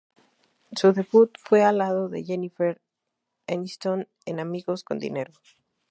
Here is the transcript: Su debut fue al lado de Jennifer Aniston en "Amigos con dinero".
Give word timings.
Su 0.71 0.93
debut 0.93 1.31
fue 1.39 1.61
al 1.63 1.77
lado 1.77 2.09
de 2.09 2.23
Jennifer 2.23 2.81
Aniston 3.45 4.07
en 4.25 4.39
"Amigos 4.39 4.83
con 4.83 4.97
dinero". 4.97 5.31